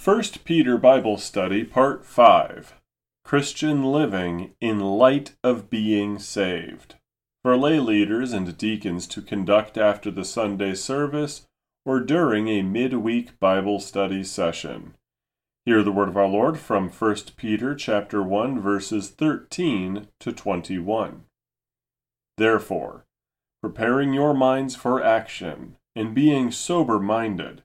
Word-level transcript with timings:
First 0.00 0.44
Peter 0.44 0.78
Bible 0.78 1.18
Study, 1.18 1.62
Part 1.62 2.06
5 2.06 2.80
Christian 3.22 3.84
Living 3.84 4.54
in 4.58 4.80
Light 4.80 5.36
of 5.44 5.68
Being 5.68 6.18
Saved. 6.18 6.94
For 7.42 7.54
lay 7.54 7.78
leaders 7.80 8.32
and 8.32 8.56
deacons 8.56 9.06
to 9.08 9.20
conduct 9.20 9.76
after 9.76 10.10
the 10.10 10.24
Sunday 10.24 10.72
service 10.74 11.46
or 11.84 12.00
during 12.00 12.48
a 12.48 12.62
midweek 12.62 13.38
Bible 13.38 13.78
study 13.78 14.24
session. 14.24 14.94
Hear 15.66 15.82
the 15.82 15.92
word 15.92 16.08
of 16.08 16.16
our 16.16 16.28
Lord 16.28 16.58
from 16.58 16.88
1 16.88 17.16
Peter 17.36 17.74
chapter 17.74 18.22
1 18.22 18.58
verses 18.58 19.10
13 19.10 20.08
to 20.18 20.32
21. 20.32 21.24
Therefore, 22.38 23.04
preparing 23.60 24.14
your 24.14 24.32
minds 24.32 24.74
for 24.74 25.04
action 25.04 25.76
and 25.94 26.14
being 26.14 26.50
sober-minded, 26.50 27.64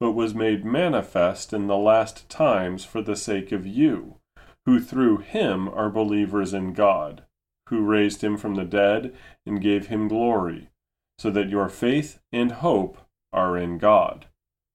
but 0.00 0.12
was 0.12 0.34
made 0.34 0.64
manifest 0.64 1.52
in 1.52 1.66
the 1.66 1.76
last 1.76 2.28
times 2.28 2.84
for 2.84 3.02
the 3.02 3.16
sake 3.16 3.52
of 3.52 3.66
you, 3.66 4.16
who 4.64 4.80
through 4.80 5.18
him 5.18 5.68
are 5.68 5.90
believers 5.90 6.54
in 6.54 6.72
God, 6.72 7.24
who 7.68 7.84
raised 7.84 8.22
him 8.22 8.36
from 8.36 8.54
the 8.54 8.64
dead 8.64 9.14
and 9.44 9.60
gave 9.60 9.88
him 9.88 10.08
glory, 10.08 10.70
so 11.18 11.30
that 11.30 11.48
your 11.48 11.68
faith 11.68 12.20
and 12.32 12.52
hope 12.52 12.98
are 13.32 13.56
in 13.56 13.78
God. 13.78 14.26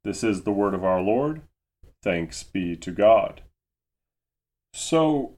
This 0.03 0.23
is 0.23 0.43
the 0.43 0.51
word 0.51 0.73
of 0.73 0.83
our 0.83 1.01
Lord. 1.01 1.41
Thanks 2.03 2.43
be 2.43 2.75
to 2.75 2.91
God. 2.91 3.41
So, 4.73 5.37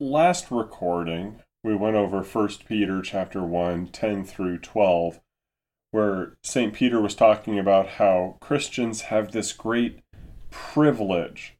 last 0.00 0.50
recording, 0.50 1.42
we 1.62 1.76
went 1.76 1.94
over 1.94 2.22
1 2.22 2.48
Peter 2.66 3.00
chapter 3.02 3.42
1, 3.42 3.88
10 3.88 4.24
through 4.24 4.58
12, 4.58 5.20
where 5.92 6.32
St. 6.42 6.72
Peter 6.72 7.00
was 7.00 7.14
talking 7.14 7.58
about 7.58 7.86
how 7.86 8.36
Christians 8.40 9.02
have 9.02 9.30
this 9.30 9.52
great 9.52 10.00
privilege 10.50 11.54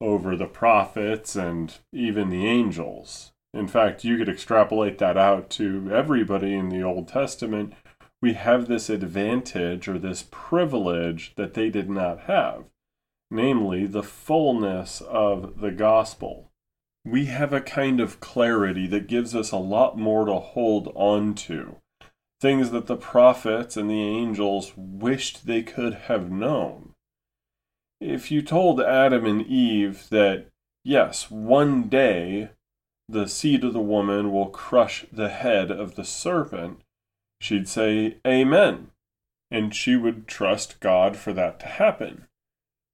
over 0.00 0.36
the 0.36 0.46
prophets 0.46 1.34
and 1.34 1.76
even 1.92 2.30
the 2.30 2.46
angels. 2.46 3.32
In 3.52 3.66
fact, 3.66 4.04
you 4.04 4.16
could 4.16 4.28
extrapolate 4.28 4.98
that 4.98 5.18
out 5.18 5.50
to 5.50 5.90
everybody 5.92 6.54
in 6.54 6.68
the 6.68 6.82
Old 6.82 7.08
Testament. 7.08 7.74
We 8.22 8.34
have 8.34 8.68
this 8.68 8.88
advantage 8.88 9.88
or 9.88 9.98
this 9.98 10.24
privilege 10.30 11.34
that 11.34 11.54
they 11.54 11.68
did 11.68 11.90
not 11.90 12.20
have, 12.20 12.66
namely 13.30 13.86
the 13.86 14.04
fullness 14.04 15.00
of 15.00 15.60
the 15.60 15.72
gospel 15.72 16.50
we 17.04 17.26
have 17.26 17.52
a 17.52 17.60
kind 17.60 18.00
of 18.00 18.20
clarity 18.20 18.86
that 18.86 19.06
gives 19.06 19.34
us 19.34 19.50
a 19.50 19.56
lot 19.56 19.98
more 19.98 20.26
to 20.26 20.34
hold 20.34 20.92
on 20.94 21.34
to. 21.34 21.76
Things 22.40 22.70
that 22.70 22.86
the 22.86 22.96
prophets 22.96 23.76
and 23.76 23.90
the 23.90 24.00
angels 24.00 24.72
wished 24.76 25.46
they 25.46 25.62
could 25.62 25.94
have 25.94 26.30
known. 26.30 26.94
If 28.00 28.30
you 28.30 28.40
told 28.40 28.80
Adam 28.80 29.26
and 29.26 29.42
Eve 29.42 30.08
that, 30.08 30.46
yes, 30.82 31.30
one 31.30 31.88
day 31.88 32.50
the 33.08 33.26
seed 33.28 33.62
of 33.64 33.74
the 33.74 33.80
woman 33.80 34.32
will 34.32 34.48
crush 34.48 35.04
the 35.12 35.28
head 35.28 35.70
of 35.70 35.96
the 35.96 36.04
serpent, 36.04 36.80
she'd 37.40 37.68
say, 37.68 38.16
Amen. 38.26 38.90
And 39.50 39.74
she 39.74 39.96
would 39.96 40.26
trust 40.26 40.80
God 40.80 41.16
for 41.16 41.32
that 41.34 41.60
to 41.60 41.66
happen. 41.66 42.26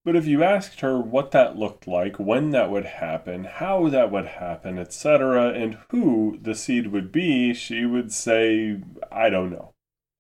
But 0.07 0.15
if 0.15 0.25
you 0.25 0.45
asked 0.45 0.83
her 0.83 1.01
what 1.01 1.33
that 1.33 1.59
looked 1.59 1.89
like, 1.89 2.17
when 2.17 2.51
that 2.51 2.71
would 2.71 2.85
happen, 2.85 3.43
how 3.43 3.89
that 3.89 4.13
would 4.13 4.27
happen, 4.27 4.79
etc., 4.79 5.53
and 5.53 5.79
who 5.89 6.39
the 6.41 6.55
seed 6.55 6.93
would 6.93 7.11
be, 7.11 7.53
she 7.53 7.85
would 7.85 8.13
say, 8.13 8.81
I 9.11 9.31
don't 9.31 9.51
know. 9.51 9.75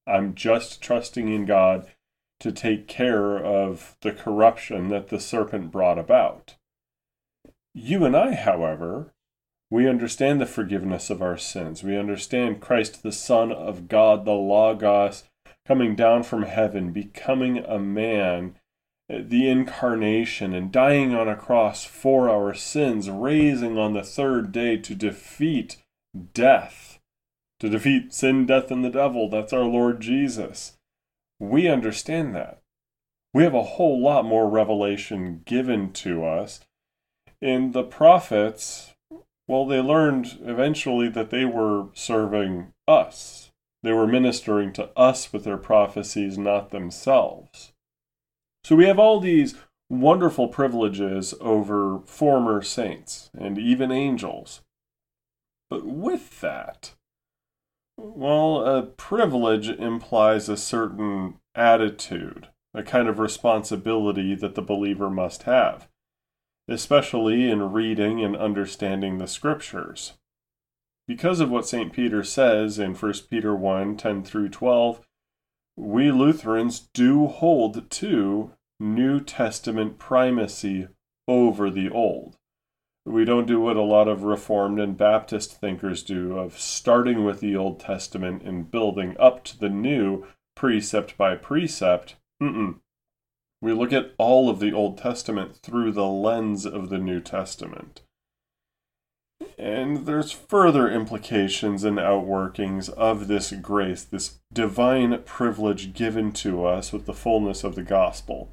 I'm 0.04 0.34
just 0.34 0.82
trusting 0.82 1.28
in 1.28 1.47
God 1.47 1.86
to 2.41 2.50
take 2.50 2.88
care 2.88 3.38
of 3.38 3.97
the 4.00 4.10
corruption 4.10 4.88
that 4.88 5.06
the 5.06 5.20
serpent 5.20 5.70
brought 5.70 6.00
about. 6.00 6.56
You 7.72 8.04
and 8.04 8.16
I, 8.16 8.34
however, 8.34 9.14
we 9.70 9.88
understand 9.88 10.41
the 10.41 10.47
forgiveness 10.47 11.10
of 11.10 11.22
our 11.22 11.36
sins. 11.36 11.84
We 11.84 11.97
understand 11.97 12.60
Christ, 12.60 13.04
the 13.04 13.12
Son 13.12 13.53
of 13.53 13.86
God, 13.86 14.24
the 14.24 14.32
Logos, 14.32 15.28
coming 15.64 15.94
down 15.94 16.24
from 16.24 16.42
heaven, 16.42 16.91
becoming 16.91 17.58
a 17.58 17.78
man 17.78 18.56
the 19.09 19.49
incarnation 19.49 20.53
and 20.53 20.72
dying 20.72 21.15
on 21.15 21.28
a 21.28 21.37
cross 21.37 21.84
for 21.84 22.28
our 22.28 22.55
sins, 22.55 23.09
raising 23.09 23.78
on 23.78 23.93
the 23.93 24.03
third 24.03 24.50
day 24.53 24.77
to 24.78 24.94
defeat 24.94 25.77
death, 26.34 26.99
to 27.61 27.69
defeat 27.69 28.12
sin, 28.12 28.47
death, 28.47 28.71
and 28.71 28.84
the 28.84 28.91
devil. 28.91 29.28
That's 29.28 29.53
our 29.53 29.65
Lord 29.65 30.00
Jesus. 30.00 30.77
We 31.39 31.69
understand 31.69 32.34
that. 32.34 32.62
We 33.33 33.45
have 33.45 33.55
a 33.55 33.62
whole 33.62 34.03
lot 34.03 34.25
more 34.25 34.49
revelation 34.49 35.43
given 35.45 35.93
to 35.95 36.25
us. 36.25 36.61
And 37.41 37.75
the 37.75 37.84
prophets, 37.84 38.95
well, 39.47 39.66
they 39.66 39.81
learned 39.81 40.39
eventually 40.43 41.09
that 41.11 41.31
they 41.31 41.45
were 41.45 41.89
serving 41.93 42.72
us. 42.89 43.53
They 43.83 43.93
were 43.93 44.06
ministering 44.06 44.72
to 44.72 44.89
us 44.99 45.33
with 45.33 45.45
their 45.45 45.59
prophecies, 45.59 46.39
not 46.39 46.71
themselves. 46.71 47.72
So 48.66 48.75
we 48.75 48.87
have 48.87 48.99
all 48.99 49.21
these 49.21 49.54
wonderful 49.88 50.49
privileges 50.49 51.34
over 51.41 52.00
former 52.04 52.62
saints 52.62 53.31
and 53.38 53.56
even 53.59 53.93
angels. 53.93 54.60
But 55.71 55.87
with 55.87 56.41
that, 56.41 56.94
well, 57.97 58.66
a 58.66 58.82
privilege 58.82 59.69
implies 59.69 60.49
a 60.49 60.56
certain 60.56 61.38
attitude, 61.54 62.49
a 62.75 62.82
kind 62.82 63.06
of 63.06 63.21
responsibility 63.21 64.34
that 64.34 64.56
the 64.56 64.62
believer 64.62 65.10
must 65.10 65.44
have, 65.44 65.87
especially 66.66 67.48
in 67.48 67.72
reading 67.72 68.21
and 68.21 68.37
understanding 68.37 69.19
the 69.19 69.28
scriptures. 69.28 70.15
Because 71.06 71.38
of 71.38 71.50
what 71.50 71.69
St. 71.69 71.93
Peter 71.93 72.25
says 72.25 72.81
in 72.81 72.97
1 72.97 73.12
Peter 73.31 73.54
1 73.54 73.97
10 73.97 74.25
through 74.25 74.48
12, 74.48 75.06
we 75.77 76.10
Lutherans 76.10 76.88
do 76.94 77.27
hold 77.27 77.88
to 77.91 78.53
New 78.78 79.20
Testament 79.20 79.98
primacy 79.98 80.88
over 81.26 81.70
the 81.70 81.88
Old. 81.88 82.37
We 83.06 83.25
don't 83.25 83.47
do 83.47 83.60
what 83.60 83.76
a 83.76 83.82
lot 83.82 84.09
of 84.09 84.25
Reformed 84.25 84.81
and 84.81 84.97
Baptist 84.97 85.60
thinkers 85.60 86.03
do 86.03 86.36
of 86.39 86.59
starting 86.59 87.24
with 87.24 87.41
the 87.41 87.56
Old 87.56 87.80
Testament 87.80 88.42
and 88.42 88.71
building 88.71 89.16
up 89.18 89.45
to 89.45 89.59
the 89.59 89.68
New 89.68 90.27
precept 90.56 91.16
by 91.16 91.36
precept. 91.36 92.16
Mm-mm. 92.42 92.80
We 93.62 93.72
look 93.72 93.92
at 93.92 94.12
all 94.18 94.51
of 94.51 94.60
the 94.60 94.72
Old 94.72 94.98
Testament 94.98 95.56
through 95.56 95.92
the 95.92 96.06
lens 96.06 96.66
of 96.66 96.91
the 96.91 96.98
New 96.98 97.21
Testament. 97.21 98.03
And 99.59 100.04
there's 100.04 100.33
further 100.33 100.91
implications 100.91 101.84
and 101.84 101.98
outworkings 101.98 102.91
of 102.91 103.28
this 103.28 103.53
grace, 103.53 104.04
this 104.04 104.39
divine 104.53 105.22
privilege 105.24 105.95
given 105.95 106.33
to 106.33 106.66
us 106.66 106.92
with 106.92 107.06
the 107.06 107.15
fullness 107.15 107.65
of 107.65 107.74
the 107.74 107.83
gospel. 107.83 108.53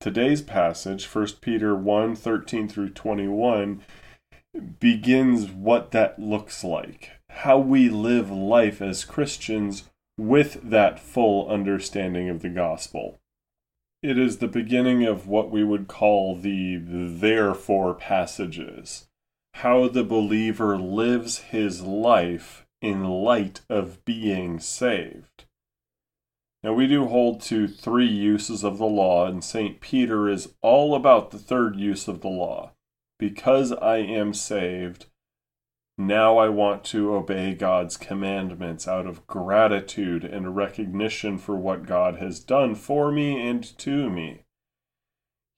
Today's 0.00 0.42
passage, 0.42 1.06
1 1.12 1.26
Peter 1.40 1.74
1 1.74 2.14
13 2.14 2.68
through 2.68 2.90
21, 2.90 3.82
begins 4.78 5.50
what 5.50 5.90
that 5.90 6.20
looks 6.20 6.62
like. 6.62 7.10
How 7.30 7.58
we 7.58 7.88
live 7.88 8.30
life 8.30 8.80
as 8.80 9.04
Christians 9.04 9.90
with 10.16 10.60
that 10.62 11.00
full 11.00 11.48
understanding 11.48 12.28
of 12.28 12.42
the 12.42 12.48
gospel. 12.48 13.18
It 14.00 14.16
is 14.16 14.38
the 14.38 14.46
beginning 14.46 15.04
of 15.04 15.26
what 15.26 15.50
we 15.50 15.64
would 15.64 15.88
call 15.88 16.36
the 16.36 16.76
therefore 16.76 17.94
passages. 17.94 19.08
how 19.54 19.88
the 19.88 20.04
believer 20.04 20.78
lives 20.78 21.38
his 21.38 21.82
life 21.82 22.64
in 22.80 23.02
light 23.04 23.60
of 23.68 24.04
being 24.04 24.60
saved. 24.60 25.27
Now, 26.62 26.72
we 26.72 26.86
do 26.86 27.06
hold 27.06 27.40
to 27.42 27.68
three 27.68 28.08
uses 28.08 28.64
of 28.64 28.78
the 28.78 28.86
law, 28.86 29.26
and 29.26 29.44
St. 29.44 29.80
Peter 29.80 30.28
is 30.28 30.54
all 30.60 30.94
about 30.94 31.30
the 31.30 31.38
third 31.38 31.76
use 31.76 32.08
of 32.08 32.20
the 32.20 32.28
law. 32.28 32.72
Because 33.18 33.72
I 33.72 33.98
am 33.98 34.34
saved, 34.34 35.06
now 35.96 36.38
I 36.38 36.48
want 36.48 36.84
to 36.84 37.14
obey 37.14 37.54
God's 37.54 37.96
commandments 37.96 38.86
out 38.86 39.06
of 39.06 39.26
gratitude 39.26 40.24
and 40.24 40.54
recognition 40.54 41.38
for 41.38 41.56
what 41.56 41.86
God 41.86 42.16
has 42.16 42.38
done 42.38 42.76
for 42.76 43.10
me 43.10 43.40
and 43.48 43.64
to 43.78 44.08
me. 44.08 44.44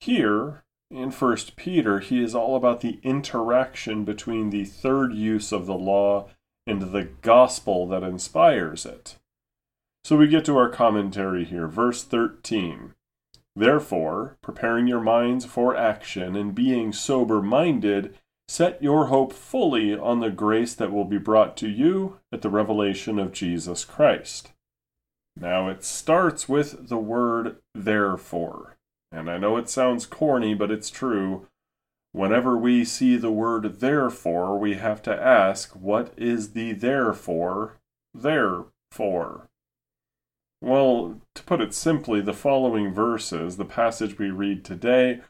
Here, 0.01 0.65
in 0.91 1.11
1 1.11 1.37
Peter, 1.57 2.01
he 2.01 2.23
is 2.23 2.35
all 2.35 2.57
about 2.57 2.81
the 2.81 2.99
interaction 3.03 4.05
between 4.05 4.49
the 4.49 4.65
third 4.65 5.13
use 5.13 5.53
of 5.53 5.67
the 5.67 5.75
law 5.75 6.31
and 6.67 6.81
the 6.81 7.09
gospel 7.21 7.87
that 7.89 8.03
inspires 8.03 8.87
it. 8.87 9.19
So 10.05 10.17
we 10.17 10.29
get 10.29 10.45
to 10.47 10.57
our 10.57 10.69
commentary 10.69 11.45
here, 11.45 11.69
verse 11.69 12.03
13. 12.03 12.95
Therefore, 13.55 14.39
preparing 14.43 14.87
your 14.87 15.01
minds 15.01 15.45
for 15.45 15.77
action 15.77 16.37
and 16.37 16.55
being 16.55 16.93
sober 16.93 17.43
minded, 17.43 18.17
set 18.49 18.83
your 18.83 19.07
hope 19.07 19.33
fully 19.33 19.95
on 19.95 20.21
the 20.21 20.31
grace 20.31 20.75
that 20.75 20.93
will 20.93 21.05
be 21.05 21.19
brought 21.19 21.57
to 21.59 21.69
you 21.69 22.19
at 22.33 22.43
the 22.43 22.51
revelation 22.51 23.19
of 23.19 23.33
Jesus 23.33 23.85
Christ. 23.85 24.53
Now 25.37 25.69
it 25.69 25.85
starts 25.85 26.49
with 26.49 26.89
the 26.89 26.99
word 26.99 27.57
therefore. 27.75 28.77
And 29.13 29.31
I 29.31 29.39
know 29.39 29.57
it 29.57 29.69
sounds 29.69 30.07
corny, 30.07 30.55
but 30.55 30.71
it's 30.71 30.91
true. 30.91 31.47
Whenever 32.13 32.57
we 32.57 32.85
see 32.85 33.17
the 33.17 33.31
word 33.31 33.81
therefore, 33.81 34.59
we 34.59 34.75
have 34.75 35.03
to 35.03 35.15
ask, 35.15 35.73
what 35.73 36.13
is 36.17 36.53
the 36.53 36.73
therefore 36.73 37.79
there 38.15 38.65
for? 38.91 39.50
Well, 40.63 41.21
to 41.35 41.43
put 41.45 41.63
it 41.63 41.73
simply, 41.73 42.21
the 42.21 42.35
following 42.35 42.93
verses, 42.93 43.57
the 43.57 43.65
passage 43.65 44.19
we 44.19 44.31
read 44.31 44.63
today, 44.63 45.23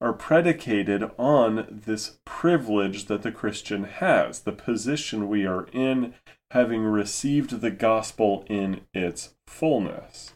are 0.00 0.14
predicated 0.14 1.10
on 1.18 1.66
this 1.84 2.18
privilege 2.24 3.04
that 3.04 3.20
the 3.20 3.30
Christian 3.30 3.84
has, 3.84 4.40
the 4.40 4.52
position 4.52 5.28
we 5.28 5.44
are 5.44 5.66
in, 5.74 6.14
having 6.52 6.84
received 6.84 7.60
the 7.60 7.70
gospel 7.70 8.44
in 8.48 8.80
its 8.94 9.34
fullness. 9.46 10.34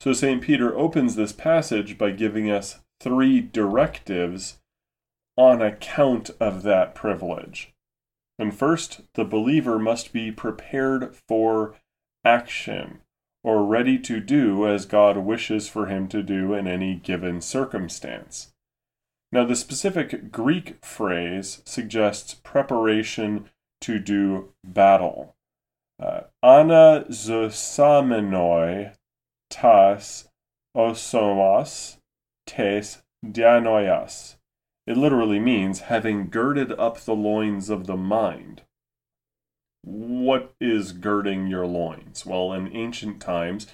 So 0.00 0.14
St. 0.14 0.40
Peter 0.40 0.74
opens 0.74 1.14
this 1.14 1.32
passage 1.32 1.98
by 1.98 2.12
giving 2.12 2.50
us 2.50 2.80
three 3.00 3.40
directives 3.40 4.60
on 5.36 5.60
account 5.60 6.30
of 6.40 6.62
that 6.62 6.94
privilege. 6.94 7.74
And 8.38 8.56
first, 8.56 9.02
the 9.12 9.24
believer 9.24 9.78
must 9.78 10.14
be 10.14 10.32
prepared 10.32 11.14
for 11.28 11.76
action 12.24 13.01
or 13.44 13.64
ready 13.64 13.98
to 13.98 14.20
do 14.20 14.66
as 14.66 14.86
God 14.86 15.16
wishes 15.18 15.68
for 15.68 15.86
him 15.86 16.06
to 16.08 16.22
do 16.22 16.54
in 16.54 16.66
any 16.66 16.94
given 16.94 17.40
circumstance. 17.40 18.52
Now, 19.32 19.44
the 19.44 19.56
specific 19.56 20.30
Greek 20.30 20.84
phrase 20.84 21.62
suggests 21.64 22.34
preparation 22.34 23.48
to 23.80 23.98
do 23.98 24.52
battle. 24.62 25.34
Uh, 26.00 26.22
Ana 26.42 27.06
zosamenoi 27.08 28.94
tas 29.50 30.28
osomos 30.76 31.96
tes 32.46 33.02
dianoias. 33.24 34.36
It 34.86 34.96
literally 34.96 35.38
means 35.38 35.80
having 35.80 36.28
girded 36.28 36.72
up 36.72 36.98
the 36.98 37.14
loins 37.14 37.70
of 37.70 37.86
the 37.86 37.96
mind 37.96 38.62
what 39.82 40.54
is 40.60 40.92
girding 40.92 41.48
your 41.48 41.66
loins? 41.66 42.24
Well, 42.24 42.52
in 42.52 42.74
ancient 42.74 43.20
times, 43.20 43.66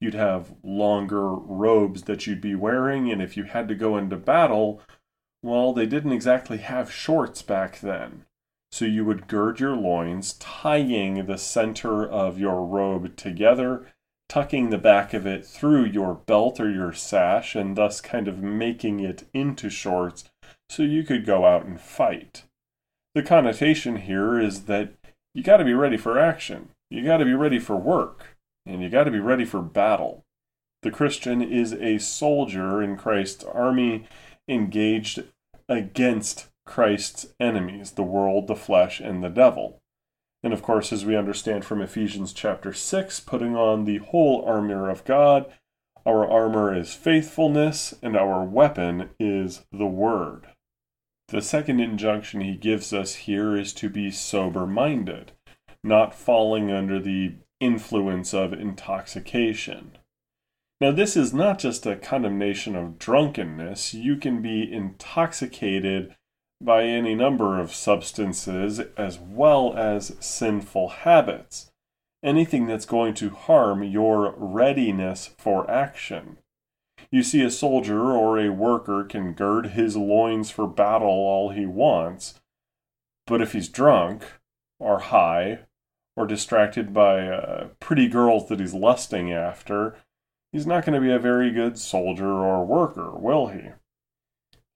you'd 0.00 0.14
have 0.14 0.54
longer 0.62 1.28
robes 1.28 2.02
that 2.02 2.26
you'd 2.26 2.40
be 2.40 2.54
wearing, 2.54 3.10
and 3.10 3.20
if 3.20 3.36
you 3.36 3.44
had 3.44 3.68
to 3.68 3.74
go 3.74 3.96
into 3.96 4.16
battle, 4.16 4.80
well, 5.42 5.72
they 5.72 5.86
didn't 5.86 6.12
exactly 6.12 6.58
have 6.58 6.92
shorts 6.92 7.42
back 7.42 7.80
then. 7.80 8.24
So 8.70 8.84
you 8.84 9.04
would 9.04 9.28
gird 9.28 9.60
your 9.60 9.76
loins, 9.76 10.34
tying 10.34 11.26
the 11.26 11.38
center 11.38 12.06
of 12.06 12.38
your 12.38 12.64
robe 12.64 13.16
together, 13.16 13.86
tucking 14.28 14.70
the 14.70 14.78
back 14.78 15.14
of 15.14 15.26
it 15.26 15.46
through 15.46 15.84
your 15.84 16.14
belt 16.14 16.60
or 16.60 16.70
your 16.70 16.92
sash, 16.92 17.54
and 17.54 17.76
thus 17.76 18.00
kind 18.00 18.28
of 18.28 18.42
making 18.42 19.00
it 19.00 19.24
into 19.32 19.70
shorts 19.70 20.24
so 20.68 20.82
you 20.82 21.04
could 21.04 21.24
go 21.24 21.46
out 21.46 21.64
and 21.64 21.80
fight. 21.80 22.42
The 23.14 23.22
connotation 23.22 23.96
here 23.96 24.38
is 24.38 24.64
that 24.64 24.95
you 25.36 25.42
got 25.42 25.58
to 25.58 25.64
be 25.66 25.74
ready 25.74 25.98
for 25.98 26.18
action. 26.18 26.70
You 26.88 27.04
got 27.04 27.18
to 27.18 27.26
be 27.26 27.34
ready 27.34 27.58
for 27.58 27.76
work. 27.76 28.38
And 28.64 28.82
you 28.82 28.88
got 28.88 29.04
to 29.04 29.10
be 29.10 29.20
ready 29.20 29.44
for 29.44 29.60
battle. 29.60 30.24
The 30.82 30.90
Christian 30.90 31.42
is 31.42 31.74
a 31.74 31.98
soldier 31.98 32.82
in 32.82 32.96
Christ's 32.96 33.44
army 33.44 34.08
engaged 34.48 35.24
against 35.68 36.46
Christ's 36.64 37.26
enemies, 37.38 37.92
the 37.92 38.02
world, 38.02 38.46
the 38.46 38.56
flesh, 38.56 38.98
and 38.98 39.22
the 39.22 39.28
devil. 39.28 39.82
And 40.42 40.54
of 40.54 40.62
course, 40.62 40.90
as 40.90 41.04
we 41.04 41.14
understand 41.14 41.66
from 41.66 41.82
Ephesians 41.82 42.32
chapter 42.32 42.72
6, 42.72 43.20
putting 43.20 43.54
on 43.54 43.84
the 43.84 43.98
whole 43.98 44.42
armor 44.46 44.88
of 44.88 45.04
God, 45.04 45.52
our 46.06 46.26
armor 46.26 46.74
is 46.74 46.94
faithfulness, 46.94 47.92
and 48.00 48.16
our 48.16 48.42
weapon 48.42 49.10
is 49.20 49.66
the 49.70 49.86
Word. 49.86 50.46
The 51.28 51.42
second 51.42 51.80
injunction 51.80 52.40
he 52.40 52.56
gives 52.56 52.92
us 52.92 53.14
here 53.14 53.56
is 53.56 53.72
to 53.74 53.88
be 53.88 54.10
sober 54.12 54.66
minded, 54.66 55.32
not 55.82 56.14
falling 56.14 56.70
under 56.70 57.00
the 57.00 57.34
influence 57.58 58.32
of 58.32 58.52
intoxication. 58.52 59.98
Now, 60.80 60.92
this 60.92 61.16
is 61.16 61.34
not 61.34 61.58
just 61.58 61.86
a 61.86 61.96
condemnation 61.96 62.76
of 62.76 62.98
drunkenness. 62.98 63.94
You 63.94 64.16
can 64.16 64.42
be 64.42 64.70
intoxicated 64.70 66.14
by 66.60 66.84
any 66.84 67.14
number 67.14 67.58
of 67.58 67.74
substances 67.74 68.80
as 68.96 69.18
well 69.18 69.76
as 69.76 70.16
sinful 70.20 70.88
habits. 70.88 71.70
Anything 72.22 72.66
that's 72.66 72.86
going 72.86 73.14
to 73.14 73.30
harm 73.30 73.82
your 73.82 74.34
readiness 74.36 75.30
for 75.38 75.68
action. 75.70 76.38
You 77.10 77.22
see, 77.22 77.42
a 77.42 77.50
soldier 77.50 78.12
or 78.12 78.38
a 78.38 78.50
worker 78.50 79.04
can 79.04 79.32
gird 79.32 79.68
his 79.68 79.96
loins 79.96 80.50
for 80.50 80.66
battle 80.66 81.08
all 81.08 81.50
he 81.50 81.66
wants, 81.66 82.40
but 83.26 83.40
if 83.40 83.52
he's 83.52 83.68
drunk, 83.68 84.24
or 84.78 84.98
high, 84.98 85.60
or 86.16 86.26
distracted 86.26 86.92
by 86.92 87.28
uh, 87.28 87.68
pretty 87.80 88.08
girls 88.08 88.48
that 88.48 88.60
he's 88.60 88.74
lusting 88.74 89.32
after, 89.32 89.96
he's 90.52 90.66
not 90.66 90.84
going 90.84 90.94
to 90.94 91.06
be 91.06 91.12
a 91.12 91.18
very 91.18 91.50
good 91.50 91.78
soldier 91.78 92.28
or 92.30 92.64
worker, 92.64 93.10
will 93.12 93.48
he? 93.48 93.70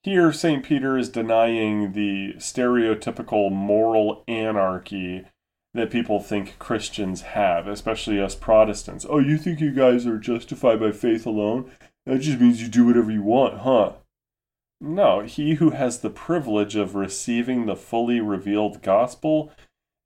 Here, 0.02 0.32
St. 0.32 0.64
Peter 0.64 0.96
is 0.96 1.10
denying 1.10 1.92
the 1.92 2.34
stereotypical 2.38 3.52
moral 3.52 4.25
anarchy 4.26 5.26
that 5.75 5.90
people 5.90 6.20
think 6.20 6.58
Christians 6.58 7.22
have, 7.22 7.68
especially 7.68 8.20
us 8.20 8.34
Protestants. 8.34 9.06
Oh, 9.08 9.18
you 9.18 9.37
think 9.37 9.60
you 9.60 9.72
guys 9.72 10.06
are 10.06 10.18
justified 10.18 10.80
by 10.80 10.92
faith 10.92 11.26
alone? 11.26 11.70
That 12.07 12.21
just 12.21 12.40
means 12.40 12.62
you 12.62 12.69
do 12.69 12.87
whatever 12.87 13.11
you 13.11 13.23
want, 13.23 13.59
huh? 13.59 13.92
No, 14.80 15.21
he 15.21 15.54
who 15.54 15.71
has 15.71 15.99
the 15.99 16.11
privilege 16.11 16.75
of 16.75 16.95
receiving 16.95 17.66
the 17.66 17.76
fully 17.76 18.21
revealed 18.21 18.83
gospel 18.83 19.52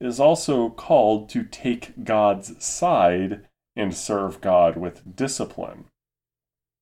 is 0.01 0.19
also 0.19 0.71
called 0.71 1.29
to 1.31 1.45
take 1.45 2.05
God's 2.05 2.63
side 2.65 3.47
and 3.77 3.95
serve 3.95 4.41
God 4.41 4.77
with 4.77 5.17
discipline. 5.17 5.85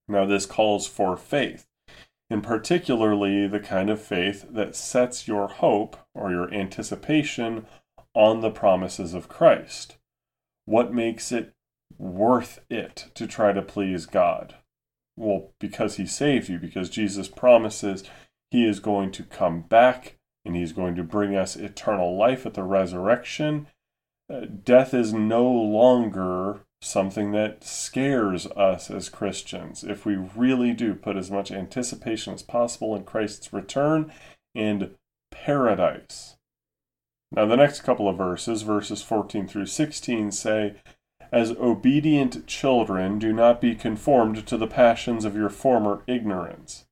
Now, 0.09 0.25
this 0.25 0.47
calls 0.47 0.87
for 0.87 1.17
faith, 1.17 1.67
and 2.31 2.43
particularly 2.43 3.47
the 3.47 3.61
kind 3.61 3.91
of 3.91 4.01
faith 4.01 4.47
that 4.51 4.75
sets 4.75 5.29
your 5.29 5.49
hope 5.49 5.97
or 6.15 6.31
your 6.31 6.53
anticipation 6.53 7.67
on 8.15 8.41
the 8.41 8.51
promises 8.51 9.15
of 9.15 9.29
Christ. 9.29 9.97
What 10.65 10.93
makes 10.93 11.31
it 11.33 11.53
worth 11.99 12.61
it 12.71 13.09
to 13.15 13.27
try 13.27 13.53
to 13.53 13.63
please 13.63 14.07
God? 14.07 14.57
Well, 15.17 15.51
because 15.61 15.97
he 15.97 16.07
saved 16.07 16.49
you, 16.49 16.59
because 16.59 16.89
Jesus 16.89 17.29
promises 17.29 18.05
he 18.51 18.67
is 18.67 18.81
going 18.81 19.11
to 19.13 19.23
come 19.23 19.63
back 19.63 20.17
and 20.45 20.57
he's 20.57 20.73
going 20.73 20.95
to 20.97 21.03
bring 21.03 21.37
us 21.37 21.57
eternal 21.57 22.17
life 22.17 22.45
at 22.45 22.55
the 22.55 22.63
resurrection. 22.63 23.69
Uh, 24.33 24.41
death 24.65 24.93
is 24.95 25.13
no 25.13 25.45
longer 25.51 26.61
something 26.81 27.33
that 27.33 27.63
scares 27.63 28.47
us 28.49 28.91
as 28.91 29.09
Christians 29.09 29.85
if 29.85 30.05
we 30.05 30.17
really 30.17 30.73
do 30.73 30.95
put 30.95 31.17
as 31.17 31.31
much 31.31 31.53
anticipation 31.53 32.35
as 32.35 32.43
possible 32.43 32.97
in 32.97 33.05
Christ's 33.05 33.53
return 33.53 34.13
and 34.55 34.95
paradise. 35.31 36.37
Now, 37.31 37.47
the 37.47 37.57
next 37.57 37.81
couple 37.81 38.09
of 38.09 38.19
verses, 38.19 38.63
verses 38.63 39.01
14 39.01 39.49
through 39.49 39.67
16, 39.67 40.33
say, 40.33 40.75
as 41.33 41.53
obedient 41.53 42.47
children, 42.47 43.19
do 43.19 43.33
not 43.33 43.61
be 43.61 43.75
conformed 43.75 44.47
to 44.47 44.59
the 44.59 44.67
passions 44.67 45.25
of 45.25 45.35
your 45.35 45.49
former 45.49 46.03
ignorance. 46.07 46.85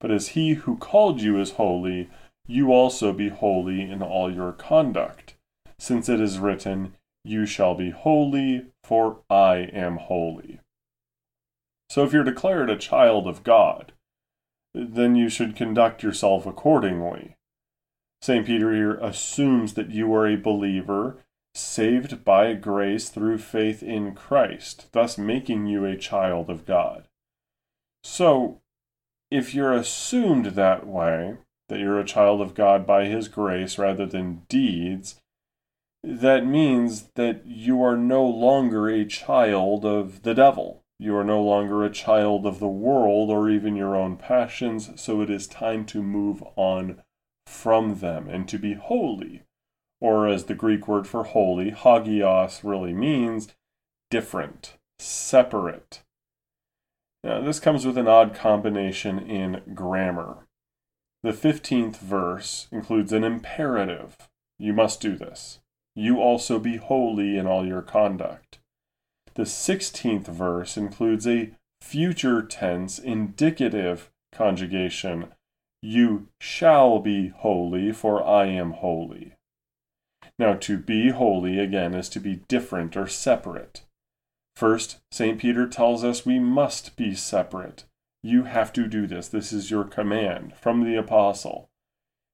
But 0.00 0.12
as 0.12 0.28
he 0.28 0.54
who 0.54 0.76
called 0.76 1.20
you 1.20 1.40
is 1.40 1.52
holy, 1.52 2.08
you 2.46 2.72
also 2.72 3.12
be 3.12 3.28
holy 3.28 3.82
in 3.82 4.00
all 4.00 4.32
your 4.32 4.52
conduct, 4.52 5.34
since 5.78 6.08
it 6.08 6.20
is 6.20 6.38
written, 6.38 6.94
You 7.24 7.44
shall 7.44 7.74
be 7.74 7.90
holy, 7.90 8.66
for 8.84 9.18
I 9.28 9.68
am 9.72 9.96
holy. 9.96 10.60
So 11.90 12.04
if 12.04 12.12
you're 12.12 12.22
declared 12.22 12.70
a 12.70 12.76
child 12.76 13.26
of 13.26 13.42
God, 13.42 13.92
then 14.74 15.16
you 15.16 15.28
should 15.28 15.56
conduct 15.56 16.04
yourself 16.04 16.46
accordingly. 16.46 17.34
St. 18.22 18.46
Peter 18.46 18.72
here 18.72 18.94
assumes 18.94 19.74
that 19.74 19.90
you 19.90 20.12
are 20.14 20.26
a 20.26 20.36
believer 20.36 21.24
saved 21.54 22.24
by 22.24 22.54
grace 22.54 23.08
through 23.08 23.38
faith 23.38 23.82
in 23.82 24.14
Christ, 24.14 24.88
thus 24.92 25.18
making 25.18 25.66
you 25.66 25.84
a 25.84 25.96
child 25.96 26.50
of 26.50 26.66
God. 26.66 27.08
So, 28.04 28.60
if 29.30 29.54
you're 29.54 29.72
assumed 29.72 30.46
that 30.46 30.86
way, 30.86 31.38
that 31.68 31.80
you're 31.80 32.00
a 32.00 32.04
child 32.04 32.40
of 32.40 32.54
God 32.54 32.86
by 32.86 33.06
His 33.06 33.28
grace 33.28 33.78
rather 33.78 34.06
than 34.06 34.42
deeds, 34.48 35.20
that 36.02 36.46
means 36.46 37.10
that 37.16 37.44
you 37.44 37.82
are 37.82 37.96
no 37.96 38.24
longer 38.24 38.88
a 38.88 39.04
child 39.04 39.84
of 39.84 40.22
the 40.22 40.34
devil. 40.34 40.82
You 40.98 41.16
are 41.16 41.24
no 41.24 41.42
longer 41.42 41.84
a 41.84 41.90
child 41.90 42.46
of 42.46 42.58
the 42.58 42.68
world 42.68 43.30
or 43.30 43.50
even 43.50 43.76
your 43.76 43.94
own 43.94 44.16
passions, 44.16 44.90
so 45.00 45.20
it 45.22 45.30
is 45.30 45.46
time 45.46 45.84
to 45.86 46.02
move 46.02 46.42
on 46.56 47.02
from 47.46 48.00
them 48.00 48.28
and 48.28 48.48
to 48.48 48.58
be 48.58 48.74
holy. 48.74 49.42
Or, 50.00 50.28
as 50.28 50.44
the 50.44 50.54
Greek 50.54 50.86
word 50.86 51.06
for 51.06 51.24
holy, 51.24 51.70
hagios, 51.70 52.62
really 52.62 52.92
means 52.92 53.54
different, 54.10 54.76
separate. 54.98 56.02
Now, 57.24 57.40
this 57.40 57.58
comes 57.58 57.84
with 57.84 57.98
an 57.98 58.06
odd 58.06 58.34
combination 58.34 59.18
in 59.18 59.74
grammar. 59.74 60.46
The 61.22 61.32
15th 61.32 61.98
verse 61.98 62.68
includes 62.70 63.12
an 63.12 63.24
imperative. 63.24 64.16
You 64.58 64.72
must 64.72 65.00
do 65.00 65.16
this. 65.16 65.58
You 65.96 66.20
also 66.20 66.60
be 66.60 66.76
holy 66.76 67.36
in 67.36 67.46
all 67.46 67.66
your 67.66 67.82
conduct. 67.82 68.60
The 69.34 69.42
16th 69.42 70.28
verse 70.28 70.76
includes 70.76 71.26
a 71.26 71.50
future 71.80 72.42
tense 72.42 72.98
indicative 72.98 74.10
conjugation. 74.32 75.32
You 75.82 76.28
shall 76.40 77.00
be 77.00 77.28
holy, 77.28 77.92
for 77.92 78.24
I 78.24 78.46
am 78.46 78.72
holy. 78.72 79.34
Now, 80.38 80.54
to 80.54 80.78
be 80.78 81.10
holy, 81.10 81.58
again, 81.58 81.94
is 81.94 82.08
to 82.10 82.20
be 82.20 82.36
different 82.48 82.96
or 82.96 83.08
separate. 83.08 83.82
First, 84.54 84.98
St. 85.10 85.38
Peter 85.38 85.66
tells 85.66 86.04
us 86.04 86.26
we 86.26 86.38
must 86.38 86.96
be 86.96 87.14
separate. 87.14 87.84
You 88.22 88.44
have 88.44 88.72
to 88.74 88.86
do 88.86 89.06
this. 89.06 89.28
This 89.28 89.52
is 89.52 89.70
your 89.70 89.84
command 89.84 90.54
from 90.56 90.84
the 90.84 90.96
apostle. 90.96 91.70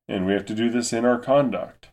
And 0.09 0.27
we 0.27 0.33
have 0.33 0.47
to 0.47 0.55
do 0.55 0.71
this 0.71 0.93
in 0.93 1.05
our 1.05 1.19
conduct. 1.19 1.91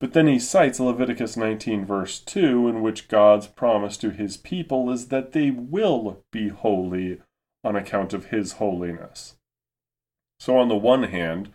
But 0.00 0.12
then 0.12 0.26
he 0.26 0.38
cites 0.38 0.80
Leviticus 0.80 1.36
19, 1.36 1.86
verse 1.86 2.18
2, 2.18 2.68
in 2.68 2.82
which 2.82 3.08
God's 3.08 3.46
promise 3.46 3.96
to 3.98 4.10
his 4.10 4.36
people 4.36 4.90
is 4.90 5.08
that 5.08 5.32
they 5.32 5.50
will 5.50 6.22
be 6.30 6.48
holy 6.48 7.20
on 7.62 7.76
account 7.76 8.12
of 8.12 8.26
his 8.26 8.52
holiness. 8.52 9.36
So, 10.38 10.58
on 10.58 10.68
the 10.68 10.76
one 10.76 11.04
hand, 11.04 11.52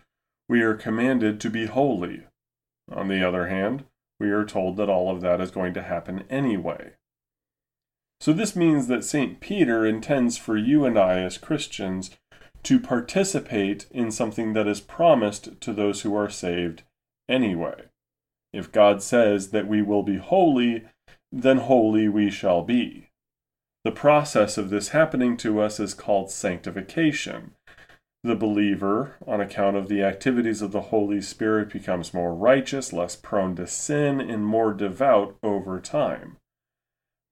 we 0.48 0.62
are 0.62 0.74
commanded 0.74 1.40
to 1.40 1.50
be 1.50 1.66
holy. 1.66 2.24
On 2.90 3.08
the 3.08 3.26
other 3.26 3.48
hand, 3.48 3.84
we 4.18 4.30
are 4.30 4.44
told 4.44 4.76
that 4.76 4.88
all 4.88 5.10
of 5.10 5.20
that 5.20 5.40
is 5.40 5.50
going 5.50 5.74
to 5.74 5.82
happen 5.82 6.24
anyway. 6.28 6.92
So, 8.20 8.32
this 8.32 8.54
means 8.54 8.86
that 8.88 9.04
St. 9.04 9.40
Peter 9.40 9.86
intends 9.86 10.36
for 10.36 10.56
you 10.56 10.84
and 10.84 10.98
I 10.98 11.20
as 11.20 11.38
Christians 11.38 12.10
to 12.64 12.78
participate 12.78 13.86
in 13.90 14.10
something 14.10 14.52
that 14.52 14.66
is 14.66 14.80
promised 14.80 15.60
to 15.62 15.72
those 15.72 16.02
who 16.02 16.14
are 16.14 16.28
saved 16.28 16.82
anyway. 17.28 17.84
If 18.52 18.72
God 18.72 19.02
says 19.02 19.50
that 19.50 19.66
we 19.66 19.80
will 19.80 20.02
be 20.02 20.18
holy, 20.18 20.84
then 21.32 21.58
holy 21.58 22.08
we 22.08 22.30
shall 22.30 22.62
be. 22.62 23.10
The 23.84 23.92
process 23.92 24.58
of 24.58 24.68
this 24.68 24.88
happening 24.88 25.38
to 25.38 25.60
us 25.60 25.80
is 25.80 25.94
called 25.94 26.30
sanctification. 26.30 27.52
The 28.22 28.36
believer, 28.36 29.16
on 29.26 29.40
account 29.40 29.76
of 29.76 29.88
the 29.88 30.02
activities 30.02 30.60
of 30.60 30.72
the 30.72 30.82
Holy 30.82 31.22
Spirit, 31.22 31.72
becomes 31.72 32.12
more 32.12 32.34
righteous, 32.34 32.92
less 32.92 33.16
prone 33.16 33.56
to 33.56 33.66
sin, 33.66 34.20
and 34.20 34.44
more 34.44 34.74
devout 34.74 35.36
over 35.42 35.80
time. 35.80 36.36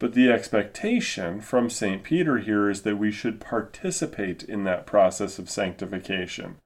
But 0.00 0.14
the 0.14 0.30
expectation 0.30 1.40
from 1.40 1.68
St. 1.68 2.02
Peter 2.02 2.38
here 2.38 2.70
is 2.70 2.82
that 2.82 2.96
we 2.96 3.10
should 3.10 3.40
participate 3.40 4.42
in 4.44 4.64
that 4.64 4.86
process 4.86 5.38
of 5.38 5.50
sanctification, 5.50 6.56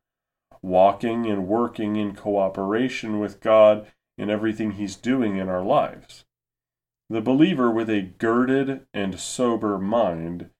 walking 0.62 1.26
and 1.26 1.48
working 1.48 1.96
in 1.96 2.14
cooperation 2.14 3.18
with 3.18 3.40
God 3.40 3.90
in 4.16 4.30
everything 4.30 4.72
he's 4.72 4.94
doing 4.94 5.36
in 5.36 5.48
our 5.48 5.64
lives. 5.64 6.24
The 7.10 7.20
believer 7.20 7.70
with 7.70 7.90
a 7.90 8.02
girded 8.02 8.86
and 8.94 9.18
sober 9.18 9.78
mind 9.78 10.50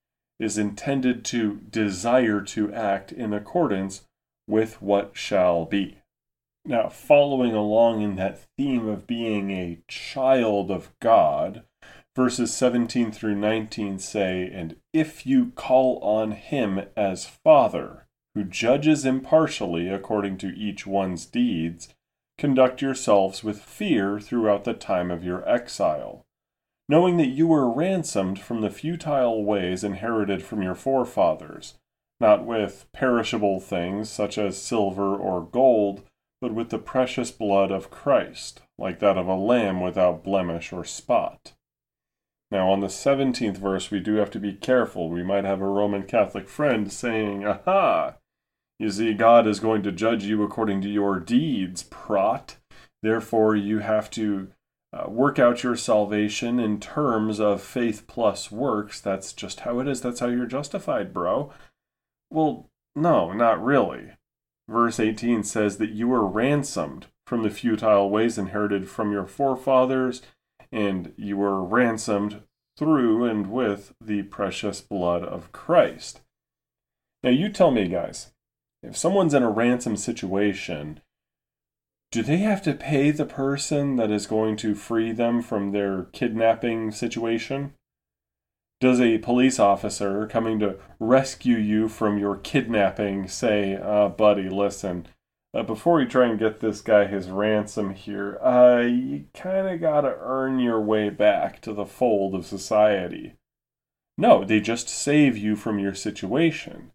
is 0.42 0.58
intended 0.58 1.24
to 1.26 1.60
desire 1.70 2.40
to 2.40 2.72
act 2.72 3.12
in 3.12 3.32
accordance 3.32 4.02
with 4.48 4.80
what 4.82 5.16
shall 5.16 5.64
be. 5.64 5.98
Now, 6.64 6.88
following 6.88 7.54
along 7.54 8.02
in 8.02 8.16
that 8.16 8.40
theme 8.56 8.86
of 8.88 9.06
being 9.06 9.50
a 9.50 9.80
child 9.88 10.70
of 10.70 10.92
God, 11.00 11.64
verses 12.14 12.54
17 12.54 13.10
through 13.10 13.34
19 13.34 13.98
say, 13.98 14.48
And 14.52 14.76
if 14.92 15.26
you 15.26 15.52
call 15.56 15.98
on 15.98 16.32
him 16.32 16.82
as 16.96 17.26
Father, 17.26 18.06
who 18.34 18.44
judges 18.44 19.04
impartially 19.04 19.88
according 19.88 20.38
to 20.38 20.48
each 20.48 20.86
one's 20.86 21.26
deeds, 21.26 21.88
conduct 22.38 22.80
yourselves 22.80 23.42
with 23.42 23.60
fear 23.60 24.20
throughout 24.20 24.64
the 24.64 24.74
time 24.74 25.10
of 25.10 25.24
your 25.24 25.46
exile, 25.48 26.24
knowing 26.88 27.16
that 27.16 27.28
you 27.28 27.46
were 27.46 27.70
ransomed 27.70 28.38
from 28.38 28.60
the 28.60 28.70
futile 28.70 29.44
ways 29.44 29.84
inherited 29.84 30.42
from 30.42 30.62
your 30.62 30.74
forefathers, 30.74 31.74
not 32.20 32.44
with 32.44 32.86
perishable 32.92 33.60
things 33.60 34.10
such 34.10 34.36
as 34.38 34.60
silver 34.60 35.16
or 35.16 35.42
gold, 35.42 36.02
but 36.40 36.52
with 36.52 36.70
the 36.70 36.78
precious 36.78 37.30
blood 37.30 37.70
of 37.70 37.90
Christ, 37.90 38.62
like 38.78 38.98
that 38.98 39.16
of 39.16 39.28
a 39.28 39.34
lamb 39.34 39.80
without 39.80 40.24
blemish 40.24 40.72
or 40.72 40.84
spot. 40.84 41.52
Now, 42.50 42.70
on 42.70 42.80
the 42.80 42.88
17th 42.88 43.56
verse, 43.56 43.90
we 43.90 43.98
do 43.98 44.16
have 44.16 44.30
to 44.32 44.38
be 44.38 44.52
careful. 44.52 45.08
We 45.08 45.22
might 45.22 45.44
have 45.44 45.62
a 45.62 45.66
Roman 45.66 46.02
Catholic 46.02 46.48
friend 46.48 46.92
saying, 46.92 47.46
Aha! 47.46 48.16
You 48.78 48.90
see, 48.90 49.14
God 49.14 49.46
is 49.46 49.58
going 49.58 49.82
to 49.84 49.92
judge 49.92 50.24
you 50.24 50.42
according 50.42 50.82
to 50.82 50.88
your 50.88 51.18
deeds, 51.18 51.82
prot. 51.84 52.56
Therefore, 53.02 53.56
you 53.56 53.78
have 53.78 54.10
to 54.10 54.48
uh, 54.92 55.08
work 55.08 55.38
out 55.38 55.62
your 55.62 55.76
salvation 55.76 56.60
in 56.60 56.78
terms 56.78 57.40
of 57.40 57.62
faith 57.62 58.06
plus 58.06 58.50
works. 58.50 59.00
That's 59.00 59.32
just 59.32 59.60
how 59.60 59.80
it 59.80 59.88
is. 59.88 60.00
That's 60.00 60.20
how 60.20 60.28
you're 60.28 60.46
justified, 60.46 61.14
bro. 61.14 61.52
Well, 62.30 62.68
no, 62.94 63.32
not 63.32 63.62
really. 63.62 64.10
Verse 64.68 65.00
18 65.00 65.44
says 65.44 65.78
that 65.78 65.90
you 65.90 66.08
were 66.08 66.26
ransomed 66.26 67.06
from 67.26 67.42
the 67.42 67.50
futile 67.50 68.10
ways 68.10 68.36
inherited 68.36 68.88
from 68.88 69.12
your 69.12 69.26
forefathers, 69.26 70.22
and 70.70 71.12
you 71.16 71.36
were 71.36 71.62
ransomed 71.62 72.42
through 72.76 73.24
and 73.24 73.50
with 73.50 73.94
the 74.00 74.22
precious 74.24 74.80
blood 74.80 75.22
of 75.22 75.52
Christ. 75.52 76.20
Now, 77.22 77.30
you 77.30 77.48
tell 77.48 77.70
me, 77.70 77.88
guys, 77.88 78.32
if 78.82 78.96
someone's 78.96 79.34
in 79.34 79.42
a 79.42 79.50
ransom 79.50 79.96
situation, 79.96 81.00
do 82.12 82.22
they 82.22 82.36
have 82.36 82.60
to 82.60 82.74
pay 82.74 83.10
the 83.10 83.24
person 83.24 83.96
that 83.96 84.10
is 84.10 84.26
going 84.26 84.54
to 84.58 84.74
free 84.74 85.12
them 85.12 85.40
from 85.40 85.72
their 85.72 86.04
kidnapping 86.12 86.92
situation? 86.92 87.72
Does 88.80 89.00
a 89.00 89.18
police 89.18 89.58
officer 89.58 90.26
coming 90.26 90.58
to 90.58 90.76
rescue 91.00 91.56
you 91.56 91.88
from 91.88 92.18
your 92.18 92.36
kidnapping 92.36 93.28
say, 93.28 93.78
uh, 93.82 94.10
buddy, 94.10 94.50
listen, 94.50 95.08
uh, 95.54 95.62
before 95.62 96.02
you 96.02 96.08
try 96.08 96.26
and 96.26 96.38
get 96.38 96.60
this 96.60 96.82
guy 96.82 97.06
his 97.06 97.30
ransom 97.30 97.94
here, 97.94 98.38
uh, 98.42 98.80
you 98.80 99.24
kind 99.32 99.66
of 99.68 99.80
got 99.80 100.02
to 100.02 100.14
earn 100.20 100.58
your 100.58 100.80
way 100.80 101.08
back 101.08 101.62
to 101.62 101.72
the 101.72 101.86
fold 101.86 102.34
of 102.34 102.44
society? 102.44 103.36
No, 104.18 104.44
they 104.44 104.60
just 104.60 104.90
save 104.90 105.38
you 105.38 105.56
from 105.56 105.78
your 105.78 105.94
situation. 105.94 106.90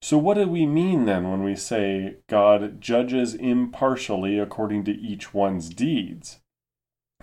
So, 0.00 0.16
what 0.16 0.34
do 0.34 0.46
we 0.46 0.64
mean 0.64 1.06
then 1.06 1.30
when 1.30 1.42
we 1.42 1.56
say 1.56 2.16
God 2.28 2.80
judges 2.80 3.34
impartially 3.34 4.38
according 4.38 4.84
to 4.84 4.92
each 4.92 5.34
one's 5.34 5.68
deeds? 5.68 6.38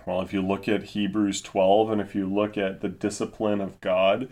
Well, 0.04 0.20
if 0.20 0.32
you 0.32 0.42
look 0.42 0.68
at 0.68 0.84
Hebrews 0.84 1.40
12 1.40 1.90
and 1.90 2.00
if 2.00 2.14
you 2.14 2.32
look 2.32 2.56
at 2.56 2.80
the 2.80 2.88
discipline 2.88 3.60
of 3.60 3.80
God, 3.80 4.28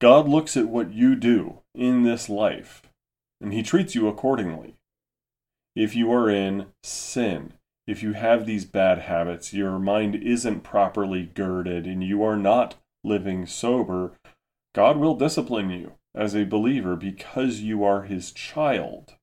God 0.00 0.28
looks 0.28 0.56
at 0.56 0.68
what 0.68 0.92
you 0.92 1.16
do 1.16 1.60
in 1.74 2.04
this 2.04 2.28
life 2.28 2.82
and 3.40 3.52
he 3.52 3.62
treats 3.62 3.94
you 3.94 4.08
accordingly. 4.08 4.74
If 5.74 5.94
you 5.94 6.12
are 6.12 6.28
in 6.28 6.66
sin, 6.82 7.54
if 7.86 8.02
you 8.02 8.12
have 8.12 8.46
these 8.46 8.64
bad 8.64 9.00
habits, 9.00 9.54
your 9.54 9.78
mind 9.78 10.16
isn't 10.16 10.60
properly 10.60 11.24
girded, 11.24 11.86
and 11.86 12.02
you 12.02 12.22
are 12.22 12.36
not 12.36 12.74
living 13.04 13.46
sober, 13.46 14.12
God 14.74 14.96
will 14.96 15.14
discipline 15.14 15.70
you 15.70 15.97
as 16.14 16.34
a 16.34 16.44
believer 16.44 16.96
because 16.96 17.60
you 17.60 17.84
are 17.84 18.02
his 18.02 18.32
child. 18.32 19.14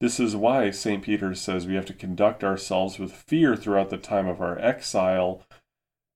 This 0.00 0.18
is 0.20 0.36
why 0.36 0.70
St. 0.70 1.02
Peter 1.02 1.34
says 1.34 1.66
we 1.66 1.76
have 1.76 1.86
to 1.86 1.94
conduct 1.94 2.44
ourselves 2.44 2.98
with 2.98 3.12
fear 3.12 3.56
throughout 3.56 3.90
the 3.90 3.96
time 3.96 4.26
of 4.26 4.40
our 4.40 4.58
exile. 4.58 5.42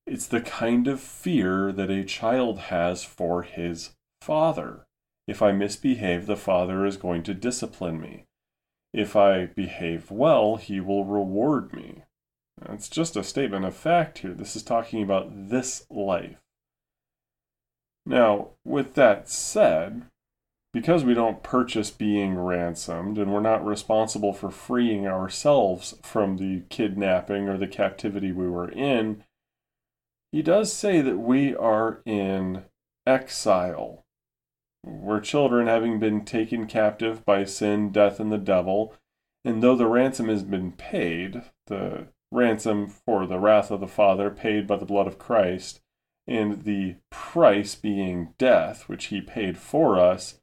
It's 0.06 0.26
the 0.26 0.40
kind 0.40 0.88
of 0.88 1.00
fear 1.00 1.72
that 1.72 1.90
a 1.90 2.04
child 2.04 2.58
has 2.58 3.04
for 3.04 3.42
his 3.42 3.90
father. 4.20 4.86
If 5.26 5.42
I 5.42 5.52
misbehave, 5.52 6.26
the 6.26 6.36
father 6.36 6.86
is 6.86 6.96
going 6.96 7.22
to 7.24 7.34
discipline 7.34 8.00
me. 8.00 8.24
If 8.92 9.14
I 9.14 9.46
behave 9.46 10.10
well, 10.10 10.56
he 10.56 10.80
will 10.80 11.04
reward 11.04 11.72
me. 11.72 12.04
It's 12.68 12.88
just 12.88 13.16
a 13.16 13.22
statement 13.22 13.64
of 13.64 13.74
fact 13.74 14.18
here. 14.18 14.34
This 14.34 14.56
is 14.56 14.62
talking 14.62 15.02
about 15.02 15.28
this 15.50 15.86
life. 15.90 16.38
Now, 18.08 18.52
with 18.64 18.94
that 18.94 19.28
said, 19.28 20.06
because 20.72 21.04
we 21.04 21.12
don't 21.12 21.42
purchase 21.42 21.90
being 21.90 22.38
ransomed 22.38 23.18
and 23.18 23.30
we're 23.30 23.40
not 23.40 23.64
responsible 23.64 24.32
for 24.32 24.50
freeing 24.50 25.06
ourselves 25.06 25.94
from 26.02 26.38
the 26.38 26.62
kidnapping 26.70 27.50
or 27.50 27.58
the 27.58 27.68
captivity 27.68 28.32
we 28.32 28.48
were 28.48 28.70
in, 28.70 29.24
he 30.32 30.40
does 30.40 30.72
say 30.72 31.02
that 31.02 31.18
we 31.18 31.54
are 31.54 32.00
in 32.06 32.64
exile. 33.06 34.06
We're 34.86 35.20
children 35.20 35.66
having 35.66 35.98
been 35.98 36.24
taken 36.24 36.66
captive 36.66 37.26
by 37.26 37.44
sin, 37.44 37.92
death, 37.92 38.20
and 38.20 38.32
the 38.32 38.38
devil, 38.38 38.94
and 39.44 39.62
though 39.62 39.76
the 39.76 39.86
ransom 39.86 40.28
has 40.28 40.44
been 40.44 40.72
paid, 40.72 41.42
the 41.66 42.06
ransom 42.32 42.88
for 42.88 43.26
the 43.26 43.38
wrath 43.38 43.70
of 43.70 43.80
the 43.80 43.86
Father 43.86 44.30
paid 44.30 44.66
by 44.66 44.76
the 44.76 44.86
blood 44.86 45.06
of 45.06 45.18
Christ, 45.18 45.82
and 46.28 46.64
the 46.64 46.96
price 47.10 47.74
being 47.74 48.34
death, 48.36 48.88
which 48.88 49.06
he 49.06 49.20
paid 49.20 49.56
for 49.56 49.98
us, 49.98 50.38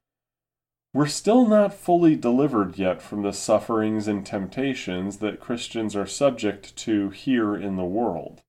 we're 0.94 1.06
still 1.06 1.46
not 1.46 1.74
fully 1.74 2.16
delivered 2.16 2.78
yet 2.78 3.02
from 3.02 3.22
the 3.22 3.34
sufferings 3.34 4.08
and 4.08 4.26
temptations 4.26 5.18
that 5.18 5.40
Christians 5.40 5.96
are 5.96 6.08
subject 6.08 6.76
to 6.78 7.10
here 7.10 7.56
in 7.56 7.76
the 7.76 7.84
world. 7.84 8.42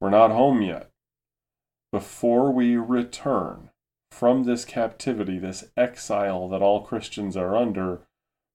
We're 0.00 0.10
not 0.10 0.30
home 0.30 0.62
yet. 0.62 0.90
Before 1.92 2.50
we 2.50 2.76
return 2.76 3.70
from 4.10 4.44
this 4.44 4.64
captivity, 4.64 5.38
this 5.38 5.64
exile 5.76 6.48
that 6.48 6.62
all 6.62 6.82
Christians 6.82 7.36
are 7.36 7.56
under, 7.56 8.00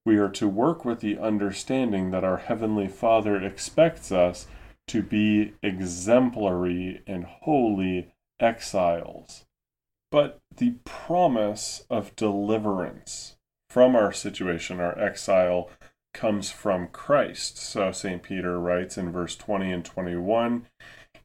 we 0.06 0.18
are 0.18 0.30
to 0.30 0.50
work 0.50 0.84
with 0.84 1.00
the 1.00 1.18
understanding 1.18 2.12
that 2.12 2.24
our 2.24 2.38
Heavenly 2.38 2.88
Father 2.88 3.42
expects 3.42 4.12
us 4.12 4.48
to 4.88 5.02
be 5.02 5.54
exemplary 5.62 7.02
and 7.08 7.26
holy 7.26 8.14
exiles. 8.40 9.46
But 10.12 10.42
the 10.56 10.76
promise 10.84 11.86
of 11.90 12.16
deliverance 12.16 13.38
from 13.70 13.96
our 13.96 14.12
situation, 14.12 14.80
our 14.80 14.98
exile, 15.00 15.70
comes 16.14 16.52
from 16.52 16.88
Christ. 16.90 17.58
So 17.58 17.92
St. 17.92 18.22
Peter 18.22 18.60
writes 18.60 18.98
in 18.98 19.12
verse 19.12 19.36
20 19.36 19.72
and 19.72 19.84
21 19.84 20.68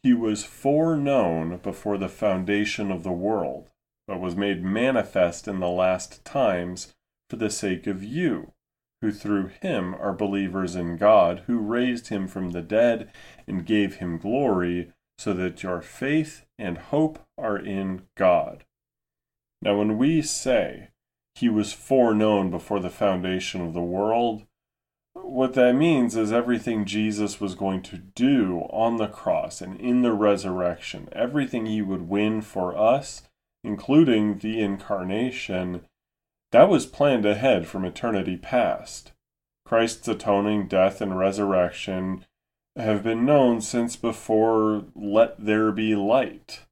He 0.03 0.15
was 0.15 0.45
foreknown 0.45 1.59
before 1.59 1.99
the 1.99 2.09
foundation 2.09 2.91
of 2.91 3.03
the 3.03 3.13
world, 3.13 3.71
but 4.07 4.21
was 4.21 4.35
made 4.35 4.65
manifest 4.65 5.47
in 5.47 5.61
the 5.61 5.69
last 5.69 6.25
times 6.25 6.95
for 7.29 7.37
the 7.37 7.51
sake 7.51 7.87
of 7.87 8.03
you, 8.03 8.53
who 9.01 9.13
through 9.13 9.49
him 9.63 9.95
are 9.95 10.13
believers 10.13 10.75
in 10.75 10.97
God, 10.97 11.45
who 11.47 11.59
raised 11.59 12.09
him 12.09 12.27
from 12.27 12.51
the 12.51 12.63
dead 12.63 13.11
and 13.47 13.67
gave 13.67 13.97
him 13.97 14.19
glory, 14.19 14.93
so 15.19 15.33
that 15.33 15.63
your 15.63 15.81
faith 15.81 16.45
and 16.59 16.79
hope 16.79 17.19
are 17.37 17.59
in 17.59 18.03
God. 18.17 18.65
Now, 19.63 19.79
when 19.79 19.99
we 19.99 20.23
say 20.23 20.91
he 21.35 21.49
was 21.49 21.73
foreknown 21.73 22.51
before 22.51 22.81
the 22.81 22.91
foundation 22.91 23.61
of 23.61 23.73
the 23.73 23.81
world, 23.81 24.45
what 25.15 25.55
that 25.55 25.75
means 25.75 26.17
is 26.17 26.33
everything 26.33 26.85
Jesus 26.85 27.41
was 27.41 27.55
going 27.55 27.83
to 27.83 27.99
do 27.99 28.61
on 28.71 28.97
the 28.97 29.09
cross 29.09 29.61
and 29.61 29.81
in 29.81 30.03
the 30.03 30.13
resurrection, 30.13 31.09
everything 31.13 31.67
he 31.67 31.83
would 31.83 32.09
win 32.09 32.41
for 32.41 32.77
us, 32.77 33.23
including 33.65 34.39
the 34.39 34.61
incarnation, 34.61 35.83
that 36.53 36.69
was 36.69 36.87
planned 36.87 37.27
ahead 37.27 37.67
from 37.67 37.85
eternity 37.85 38.37
past. 38.37 39.13
Christ's 39.65 40.09
atoning 40.09 40.67
death 40.67 41.01
and 41.01 41.19
resurrection 41.19 42.25
have 42.77 43.03
been 43.03 43.27
known 43.27 43.61
since 43.61 43.97
before 43.97 44.85
let 44.95 45.45
there 45.45 45.73
be 45.73 45.95
light. 45.95 46.63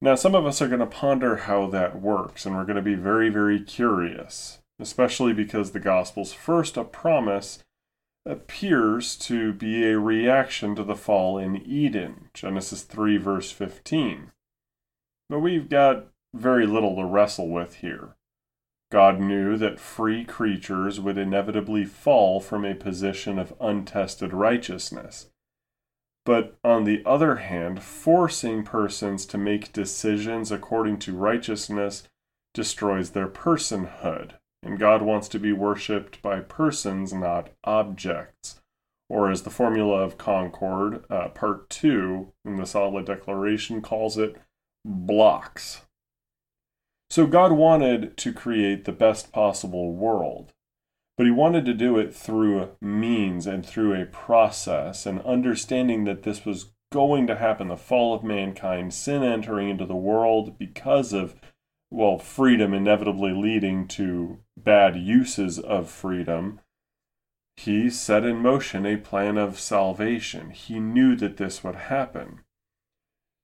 Now, 0.00 0.14
some 0.14 0.34
of 0.34 0.46
us 0.46 0.62
are 0.62 0.68
going 0.68 0.80
to 0.80 0.86
ponder 0.86 1.36
how 1.36 1.68
that 1.68 2.00
works, 2.00 2.46
and 2.46 2.56
we're 2.56 2.64
going 2.64 2.76
to 2.76 2.82
be 2.82 2.94
very, 2.94 3.28
very 3.28 3.60
curious, 3.60 4.58
especially 4.80 5.32
because 5.32 5.70
the 5.70 5.80
gospel's 5.80 6.32
first 6.32 6.76
a 6.76 6.84
promise 6.84 7.62
appears 8.24 9.16
to 9.16 9.52
be 9.52 9.84
a 9.84 9.98
reaction 9.98 10.74
to 10.76 10.84
the 10.84 10.96
fall 10.96 11.38
in 11.38 11.56
Eden, 11.56 12.30
Genesis 12.34 12.82
3, 12.82 13.16
verse 13.16 13.50
15. 13.50 14.32
But 15.28 15.40
we've 15.40 15.68
got 15.68 16.06
very 16.34 16.66
little 16.66 16.96
to 16.96 17.04
wrestle 17.04 17.48
with 17.48 17.76
here. 17.76 18.16
God 18.92 19.20
knew 19.20 19.56
that 19.56 19.80
free 19.80 20.22
creatures 20.22 21.00
would 21.00 21.16
inevitably 21.16 21.86
fall 21.86 22.40
from 22.40 22.66
a 22.66 22.74
position 22.74 23.38
of 23.38 23.54
untested 23.58 24.34
righteousness. 24.34 25.30
But 26.26 26.58
on 26.62 26.84
the 26.84 27.02
other 27.06 27.36
hand, 27.36 27.82
forcing 27.82 28.64
persons 28.64 29.24
to 29.26 29.38
make 29.38 29.72
decisions 29.72 30.52
according 30.52 30.98
to 30.98 31.16
righteousness 31.16 32.06
destroys 32.52 33.12
their 33.12 33.28
personhood. 33.28 34.32
And 34.62 34.78
God 34.78 35.00
wants 35.00 35.26
to 35.28 35.38
be 35.38 35.54
worshipped 35.54 36.20
by 36.20 36.40
persons, 36.40 37.14
not 37.14 37.48
objects. 37.64 38.60
Or 39.08 39.30
as 39.30 39.44
the 39.44 39.50
Formula 39.50 40.02
of 40.02 40.18
Concord, 40.18 41.06
uh, 41.08 41.28
Part 41.28 41.70
2 41.70 42.30
in 42.44 42.56
the 42.56 42.66
Solid 42.66 43.06
Declaration 43.06 43.80
calls 43.80 44.18
it, 44.18 44.36
blocks. 44.84 45.80
So 47.12 47.26
God 47.26 47.52
wanted 47.52 48.16
to 48.16 48.32
create 48.32 48.86
the 48.86 48.90
best 48.90 49.32
possible 49.32 49.92
world. 49.92 50.54
But 51.18 51.26
he 51.26 51.30
wanted 51.30 51.66
to 51.66 51.74
do 51.74 51.98
it 51.98 52.14
through 52.14 52.70
means 52.80 53.46
and 53.46 53.66
through 53.66 53.92
a 53.92 54.06
process, 54.06 55.04
and 55.04 55.20
understanding 55.20 56.04
that 56.04 56.22
this 56.22 56.46
was 56.46 56.70
going 56.90 57.26
to 57.26 57.36
happen 57.36 57.68
the 57.68 57.76
fall 57.76 58.14
of 58.14 58.24
mankind, 58.24 58.94
sin 58.94 59.22
entering 59.22 59.68
into 59.68 59.84
the 59.84 59.94
world 59.94 60.58
because 60.58 61.12
of, 61.12 61.34
well, 61.90 62.16
freedom 62.16 62.72
inevitably 62.72 63.32
leading 63.34 63.86
to 63.88 64.38
bad 64.56 64.96
uses 64.96 65.58
of 65.58 65.90
freedom. 65.90 66.60
He 67.58 67.90
set 67.90 68.24
in 68.24 68.38
motion 68.38 68.86
a 68.86 68.96
plan 68.96 69.36
of 69.36 69.60
salvation. 69.60 70.48
He 70.48 70.80
knew 70.80 71.14
that 71.16 71.36
this 71.36 71.62
would 71.62 71.76
happen. 71.76 72.40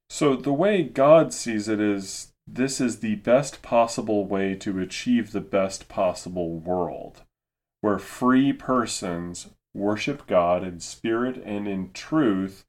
So, 0.08 0.36
the 0.36 0.54
way 0.54 0.84
God 0.84 1.34
sees 1.34 1.68
it 1.68 1.80
is 1.80 2.32
this 2.50 2.80
is 2.80 3.00
the 3.00 3.16
best 3.16 3.62
possible 3.62 4.26
way 4.26 4.54
to 4.56 4.80
achieve 4.80 5.32
the 5.32 5.40
best 5.40 5.88
possible 5.88 6.58
world 6.58 7.22
where 7.80 7.98
free 7.98 8.52
persons 8.52 9.48
worship 9.74 10.26
God 10.26 10.64
in 10.64 10.80
spirit 10.80 11.40
and 11.44 11.68
in 11.68 11.92
truth, 11.92 12.64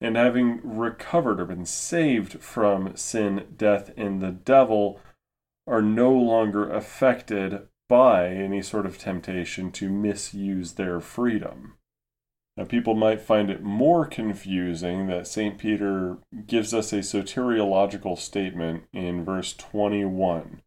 and 0.00 0.16
having 0.16 0.60
recovered 0.62 1.40
or 1.40 1.44
been 1.44 1.66
saved 1.66 2.40
from 2.40 2.96
sin, 2.96 3.46
death, 3.56 3.90
and 3.96 4.20
the 4.20 4.30
devil, 4.30 5.00
are 5.66 5.82
no 5.82 6.12
longer 6.12 6.70
affected 6.70 7.68
by 7.88 8.28
any 8.28 8.62
sort 8.62 8.86
of 8.86 8.98
temptation 8.98 9.70
to 9.72 9.90
misuse 9.90 10.74
their 10.74 11.00
freedom. 11.00 11.74
Now, 12.58 12.64
people 12.64 12.94
might 12.94 13.22
find 13.22 13.48
it 13.48 13.62
more 13.62 14.04
confusing 14.04 15.06
that 15.06 15.26
St. 15.26 15.56
Peter 15.56 16.18
gives 16.46 16.74
us 16.74 16.92
a 16.92 16.98
soteriological 16.98 18.18
statement 18.18 18.84
in 18.92 19.24
verse 19.24 19.54
21 19.54 20.60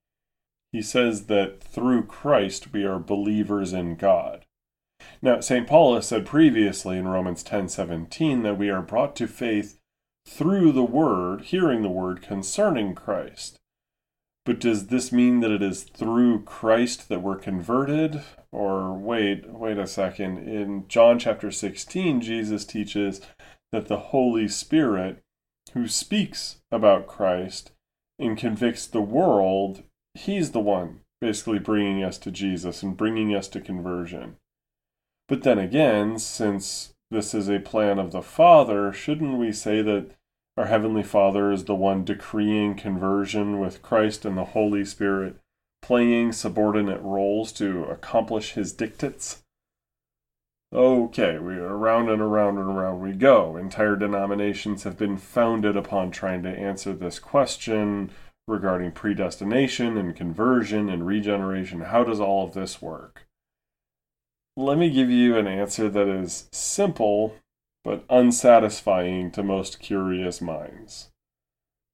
he 0.71 0.81
says 0.81 1.25
that 1.25 1.61
through 1.61 2.05
Christ 2.05 2.71
we 2.73 2.85
are 2.85 2.99
believers 2.99 3.73
in 3.73 3.95
God. 3.95 4.45
Now, 5.21 5.39
St. 5.39 5.67
Paul 5.67 5.95
has 5.95 6.07
said 6.07 6.25
previously 6.25 6.97
in 6.97 7.07
Romans 7.07 7.43
10:17 7.43 8.43
that 8.43 8.57
we 8.57 8.69
are 8.69 8.81
brought 8.81 9.15
to 9.17 9.27
faith 9.27 9.79
through 10.25 10.71
the 10.71 10.83
word, 10.83 11.41
hearing 11.41 11.81
the 11.81 11.89
word 11.89 12.21
concerning 12.21 12.95
Christ. 12.95 13.59
But 14.45 14.59
does 14.59 14.87
this 14.87 15.11
mean 15.11 15.39
that 15.41 15.51
it 15.51 15.61
is 15.61 15.83
through 15.83 16.43
Christ 16.43 17.09
that 17.09 17.21
we're 17.21 17.37
converted? 17.37 18.23
Or 18.51 18.93
wait, 18.93 19.47
wait 19.49 19.77
a 19.77 19.85
second. 19.85 20.39
In 20.39 20.87
John 20.87 21.19
chapter 21.19 21.51
16, 21.51 22.21
Jesus 22.21 22.65
teaches 22.65 23.21
that 23.71 23.87
the 23.87 23.97
Holy 23.97 24.47
Spirit, 24.47 25.23
who 25.73 25.87
speaks 25.87 26.57
about 26.71 27.07
Christ 27.07 27.71
and 28.17 28.37
convicts 28.37 28.87
the 28.87 29.01
world, 29.01 29.83
he's 30.15 30.51
the 30.51 30.59
one 30.59 31.01
basically 31.21 31.59
bringing 31.59 32.03
us 32.03 32.17
to 32.17 32.31
Jesus 32.31 32.81
and 32.81 32.97
bringing 32.97 33.35
us 33.35 33.47
to 33.49 33.61
conversion. 33.61 34.37
But 35.27 35.43
then 35.43 35.59
again, 35.59 36.17
since 36.17 36.93
this 37.11 37.33
is 37.33 37.47
a 37.47 37.59
plan 37.59 37.99
of 37.99 38.11
the 38.11 38.23
Father, 38.23 38.91
shouldn't 38.91 39.37
we 39.37 39.51
say 39.51 39.81
that 39.83 40.11
our 40.57 40.65
Heavenly 40.65 41.03
Father 41.03 41.51
is 41.51 41.65
the 41.65 41.75
one 41.75 42.03
decreeing 42.03 42.75
conversion 42.75 43.59
with 43.59 43.81
Christ 43.81 44.25
and 44.25 44.37
the 44.37 44.45
Holy 44.45 44.83
Spirit 44.83 45.37
playing 45.81 46.31
subordinate 46.33 47.01
roles 47.01 47.51
to 47.53 47.85
accomplish 47.85 48.53
his 48.53 48.73
dictates? 48.73 49.43
Okay, 50.73 51.37
we 51.37 51.55
are 51.55 51.75
around 51.75 52.09
and 52.09 52.21
around 52.21 52.57
and 52.57 52.69
around 52.69 53.01
we 53.01 53.11
go. 53.11 53.57
Entire 53.57 53.95
denominations 53.95 54.83
have 54.83 54.97
been 54.97 55.17
founded 55.17 55.75
upon 55.75 56.11
trying 56.11 56.43
to 56.43 56.49
answer 56.49 56.93
this 56.93 57.19
question 57.19 58.11
regarding 58.47 58.91
predestination 58.91 59.97
and 59.97 60.15
conversion 60.15 60.89
and 60.89 61.05
regeneration. 61.05 61.81
How 61.81 62.03
does 62.03 62.19
all 62.19 62.45
of 62.45 62.53
this 62.53 62.81
work? 62.81 63.27
Let 64.55 64.77
me 64.77 64.89
give 64.89 65.09
you 65.09 65.37
an 65.37 65.47
answer 65.47 65.89
that 65.89 66.07
is 66.07 66.47
simple 66.51 67.35
but 67.83 68.05
unsatisfying 68.09 69.31
to 69.31 69.43
most 69.43 69.79
curious 69.79 70.41
minds. 70.41 71.09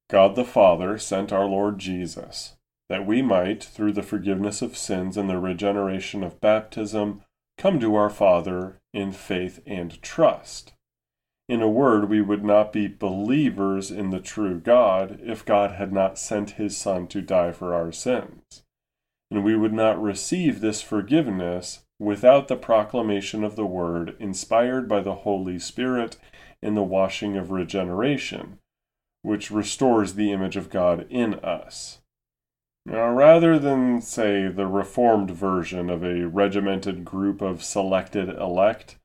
God 0.09 0.35
the 0.35 0.45
Father 0.45 0.97
sent 0.97 1.31
our 1.31 1.45
Lord 1.45 1.79
Jesus, 1.79 2.55
that 2.89 3.05
we 3.05 3.21
might, 3.21 3.63
through 3.63 3.93
the 3.93 4.03
forgiveness 4.03 4.61
of 4.61 4.77
sins 4.77 5.17
and 5.17 5.29
the 5.29 5.39
regeneration 5.39 6.23
of 6.23 6.41
baptism, 6.41 7.21
come 7.57 7.79
to 7.79 7.95
our 7.95 8.09
Father 8.09 8.79
in 8.93 9.11
faith 9.11 9.59
and 9.65 10.01
trust. 10.01 10.73
In 11.49 11.61
a 11.61 11.69
word, 11.69 12.09
we 12.09 12.21
would 12.21 12.43
not 12.43 12.73
be 12.73 12.87
believers 12.87 13.89
in 13.89 14.09
the 14.09 14.19
true 14.19 14.59
God 14.59 15.19
if 15.23 15.45
God 15.45 15.71
had 15.71 15.93
not 15.93 16.19
sent 16.19 16.51
his 16.51 16.77
Son 16.77 17.07
to 17.07 17.21
die 17.21 17.51
for 17.51 17.73
our 17.73 17.91
sins. 17.91 18.63
And 19.31 19.43
we 19.43 19.55
would 19.55 19.73
not 19.73 20.01
receive 20.01 20.59
this 20.59 20.81
forgiveness 20.81 21.83
without 21.99 22.47
the 22.47 22.55
proclamation 22.55 23.43
of 23.43 23.55
the 23.55 23.65
Word 23.65 24.15
inspired 24.19 24.87
by 24.87 25.01
the 25.01 25.15
Holy 25.15 25.59
Spirit 25.59 26.17
in 26.61 26.75
the 26.75 26.83
washing 26.83 27.37
of 27.37 27.51
regeneration, 27.51 28.59
which 29.21 29.51
restores 29.51 30.13
the 30.13 30.31
image 30.31 30.55
of 30.55 30.69
God 30.69 31.05
in 31.09 31.35
us. 31.35 31.99
Now, 32.85 33.09
rather 33.09 33.59
than, 33.59 34.01
say, 34.01 34.47
the 34.47 34.67
Reformed 34.67 35.31
version 35.31 35.89
of 35.89 36.03
a 36.03 36.25
regimented 36.25 37.03
group 37.03 37.41
of 37.41 37.63
selected 37.63 38.29
elect, 38.29 38.97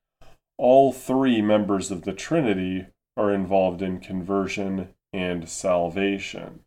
all 0.57 0.93
three 0.93 1.43
members 1.43 1.91
of 1.91 2.03
the 2.03 2.13
Trinity 2.13 2.87
are 3.17 3.33
involved 3.33 3.83
in 3.83 3.99
conversion 3.99 4.95
and 5.13 5.49
salvation. 5.49 6.61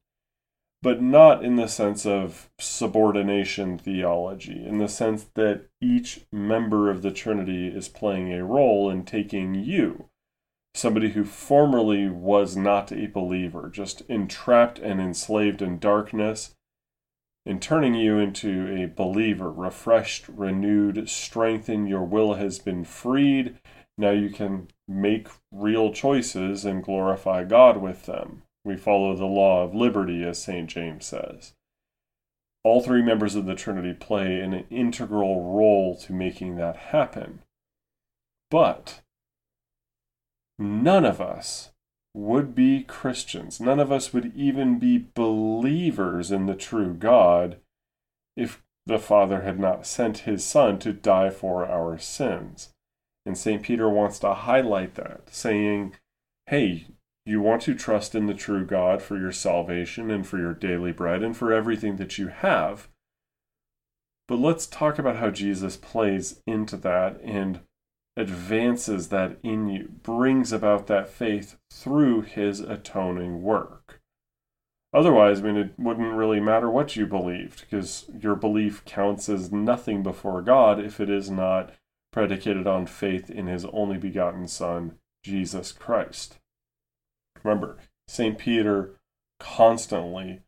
But 0.85 1.01
not 1.01 1.43
in 1.43 1.55
the 1.55 1.67
sense 1.67 2.05
of 2.05 2.47
subordination 2.59 3.79
theology, 3.79 4.63
in 4.63 4.77
the 4.77 4.87
sense 4.87 5.23
that 5.33 5.65
each 5.81 6.27
member 6.31 6.91
of 6.91 7.01
the 7.01 7.09
Trinity 7.09 7.69
is 7.69 7.89
playing 7.89 8.31
a 8.31 8.45
role 8.45 8.91
in 8.91 9.03
taking 9.03 9.55
you, 9.55 10.09
somebody 10.75 11.13
who 11.13 11.23
formerly 11.23 12.07
was 12.07 12.55
not 12.55 12.91
a 12.91 13.07
believer, 13.07 13.67
just 13.67 14.01
entrapped 14.01 14.77
and 14.77 15.01
enslaved 15.01 15.63
in 15.63 15.79
darkness, 15.79 16.53
in 17.47 17.59
turning 17.59 17.95
you 17.95 18.19
into 18.19 18.67
a 18.71 18.85
believer, 18.85 19.51
refreshed, 19.51 20.27
renewed, 20.27 21.09
strengthened, 21.09 21.89
your 21.89 22.03
will 22.03 22.35
has 22.35 22.59
been 22.59 22.83
freed. 22.83 23.57
Now 23.97 24.11
you 24.11 24.29
can 24.29 24.67
make 24.87 25.29
real 25.51 25.91
choices 25.91 26.63
and 26.63 26.83
glorify 26.83 27.43
God 27.43 27.77
with 27.77 28.05
them. 28.05 28.43
We 28.65 28.75
follow 28.75 29.15
the 29.15 29.25
law 29.25 29.63
of 29.63 29.75
liberty, 29.75 30.23
as 30.23 30.41
St. 30.41 30.67
James 30.67 31.05
says. 31.05 31.53
All 32.63 32.81
three 32.81 33.03
members 33.03 33.35
of 33.35 33.45
the 33.45 33.53
Trinity 33.53 33.93
play 33.93 34.39
an 34.39 34.65
integral 34.71 35.53
role 35.53 35.95
to 35.97 36.11
making 36.13 36.55
that 36.55 36.75
happen. 36.75 37.43
But 38.49 39.01
none 40.57 41.05
of 41.05 41.21
us 41.21 41.71
would 42.15 42.55
be 42.55 42.83
Christians. 42.83 43.59
None 43.59 43.79
of 43.79 43.91
us 43.91 44.13
would 44.13 44.35
even 44.35 44.79
be 44.79 45.09
believers 45.13 46.31
in 46.31 46.47
the 46.47 46.55
true 46.55 46.95
God 46.95 47.57
if 48.35 48.63
the 48.87 48.97
Father 48.97 49.41
had 49.41 49.59
not 49.59 49.85
sent 49.85 50.19
his 50.19 50.43
Son 50.43 50.79
to 50.79 50.91
die 50.91 51.29
for 51.29 51.67
our 51.67 51.99
sins. 51.99 52.69
And 53.27 53.37
St. 53.37 53.61
Peter 53.61 53.89
wants 53.89 54.17
to 54.19 54.33
highlight 54.33 54.95
that, 54.95 55.29
saying, 55.31 55.95
hey, 56.47 56.87
you 57.25 57.41
want 57.41 57.63
to 57.63 57.73
trust 57.73 58.13
in 58.13 58.27
the 58.27 58.33
true 58.33 58.65
God 58.65 59.01
for 59.01 59.17
your 59.17 59.31
salvation 59.31 60.11
and 60.11 60.25
for 60.25 60.37
your 60.37 60.53
daily 60.53 60.91
bread 60.91 61.23
and 61.23 61.35
for 61.35 61.51
everything 61.51 61.95
that 61.95 62.17
you 62.17 62.27
have. 62.27 62.87
But 64.27 64.39
let's 64.39 64.67
talk 64.67 64.99
about 64.99 65.17
how 65.17 65.31
Jesus 65.31 65.77
plays 65.77 66.41
into 66.47 66.77
that 66.77 67.19
and 67.23 67.61
advances 68.17 69.09
that 69.09 69.37
in 69.43 69.67
you, 69.67 69.89
brings 70.03 70.53
about 70.53 70.87
that 70.87 71.09
faith 71.09 71.57
through 71.71 72.21
his 72.21 72.59
atoning 72.59 73.41
work. 73.41 74.01
Otherwise, 74.93 75.39
I 75.39 75.43
mean, 75.43 75.57
it 75.57 75.73
wouldn't 75.77 76.15
really 76.15 76.39
matter 76.39 76.69
what 76.69 76.95
you 76.95 77.05
believed, 77.05 77.61
because 77.61 78.05
your 78.17 78.35
belief 78.35 78.85
counts 78.85 79.27
as 79.27 79.51
nothing 79.51 80.03
before 80.03 80.41
God 80.41 80.79
if 80.79 81.01
it 81.01 81.09
is 81.09 81.29
not 81.29 81.73
predicated 82.13 82.65
on 82.65 82.85
faith 82.85 83.29
in 83.29 83.47
his 83.47 83.65
only 83.65 83.97
begotten 83.97 84.47
Son, 84.47 84.97
Jesus 85.21 85.73
Christ. 85.73 86.37
Remember, 87.43 87.77
St. 88.07 88.37
Peter 88.37 88.95
constantly 89.39 90.41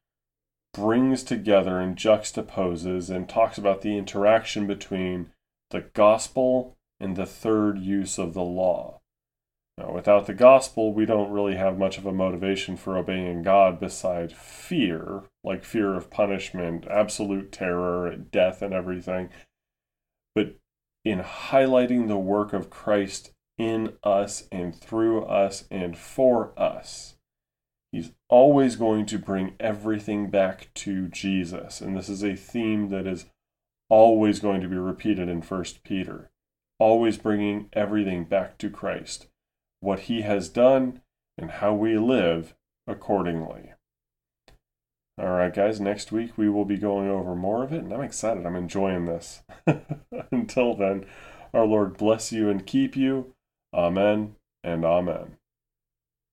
brings 0.73 1.23
together 1.23 1.79
and 1.79 1.95
juxtaposes 1.95 3.09
and 3.09 3.27
talks 3.27 3.57
about 3.57 3.81
the 3.81 3.97
interaction 3.97 4.67
between 4.67 5.31
the 5.71 5.81
gospel 5.93 6.77
and 6.99 7.15
the 7.15 7.25
third 7.25 7.79
use 7.79 8.17
of 8.17 8.33
the 8.33 8.43
law. 8.43 9.01
Now, 9.77 9.91
without 9.91 10.25
the 10.25 10.33
gospel, 10.33 10.93
we 10.93 11.05
don't 11.05 11.31
really 11.31 11.55
have 11.55 11.77
much 11.77 11.97
of 11.97 12.05
a 12.05 12.11
motivation 12.11 12.77
for 12.77 12.97
obeying 12.97 13.43
God 13.43 13.79
beside 13.79 14.31
fear, 14.35 15.23
like 15.43 15.63
fear 15.63 15.93
of 15.93 16.09
punishment, 16.09 16.87
absolute 16.87 17.51
terror, 17.51 18.15
death, 18.15 18.63
and 18.63 18.73
everything. 18.73 19.29
But 20.33 20.55
in 21.05 21.19
highlighting 21.19 22.07
the 22.07 22.17
work 22.17 22.53
of 22.53 22.71
Christ 22.71 23.33
in 23.57 23.93
us 24.03 24.47
and 24.51 24.75
through 24.75 25.23
us 25.23 25.65
and 25.71 25.97
for 25.97 26.53
us, 26.57 27.15
He's 27.91 28.11
always 28.29 28.75
going 28.75 29.05
to 29.07 29.17
bring 29.17 29.55
everything 29.59 30.29
back 30.29 30.69
to 30.75 31.07
Jesus. 31.07 31.81
And 31.81 31.95
this 31.95 32.09
is 32.09 32.23
a 32.23 32.35
theme 32.35 32.89
that 32.89 33.07
is 33.07 33.25
always 33.89 34.39
going 34.39 34.61
to 34.61 34.67
be 34.67 34.77
repeated 34.77 35.29
in 35.29 35.41
1 35.41 35.63
Peter 35.83 36.29
always 36.79 37.17
bringing 37.17 37.69
everything 37.73 38.23
back 38.23 38.57
to 38.59 38.69
Christ, 38.69 39.27
what 39.79 40.01
He 40.01 40.21
has 40.21 40.49
done, 40.49 41.01
and 41.37 41.51
how 41.51 41.73
we 41.73 41.97
live 41.97 42.55
accordingly. 42.87 43.73
All 45.19 45.29
right, 45.29 45.53
guys, 45.53 45.79
next 45.79 46.11
week 46.11 46.37
we 46.37 46.49
will 46.49 46.65
be 46.65 46.77
going 46.77 47.09
over 47.09 47.35
more 47.35 47.63
of 47.63 47.73
it, 47.73 47.83
and 47.83 47.93
I'm 47.93 48.01
excited. 48.01 48.45
I'm 48.45 48.55
enjoying 48.55 49.05
this. 49.05 49.41
Until 50.31 50.75
then, 50.75 51.05
our 51.53 51.65
Lord 51.65 51.97
bless 51.97 52.31
you 52.31 52.49
and 52.49 52.65
keep 52.65 52.95
you. 52.95 53.33
Amen 53.73 54.35
and 54.63 54.85
amen. 54.85 55.36